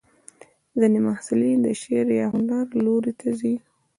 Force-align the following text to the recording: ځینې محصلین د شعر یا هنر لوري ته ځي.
ځینې 0.79 0.99
محصلین 1.07 1.57
د 1.63 1.67
شعر 1.81 2.07
یا 2.19 2.25
هنر 2.33 2.65
لوري 2.85 3.13
ته 3.19 3.27
ځي. 3.39 3.55